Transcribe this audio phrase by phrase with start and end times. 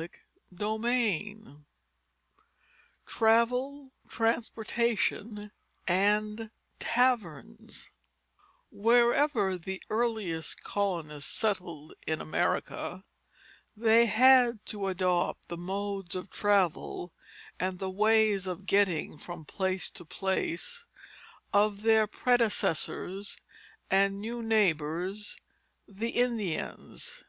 [0.00, 1.64] CHAPTER XIV
[3.04, 5.52] TRAVEL, TRANSPORTATION,
[5.86, 7.90] AND TAVERNS
[8.70, 13.04] Wherever the earliest colonists settled in America,
[13.76, 17.12] they had to adopt the modes of travel
[17.58, 20.86] and the ways of getting from place to place
[21.52, 23.36] of their predecessors
[23.90, 25.36] and new neighbors,
[25.86, 27.22] the Indians.